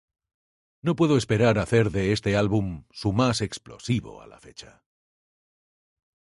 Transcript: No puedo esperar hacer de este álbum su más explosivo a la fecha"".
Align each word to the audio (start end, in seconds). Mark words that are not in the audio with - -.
No 0.81 0.95
puedo 0.95 1.15
esperar 1.15 1.59
hacer 1.59 1.91
de 1.91 2.11
este 2.11 2.35
álbum 2.35 2.85
su 2.89 3.13
más 3.13 3.39
explosivo 3.41 4.23
a 4.23 4.25
la 4.25 4.39
fecha"". 4.39 4.81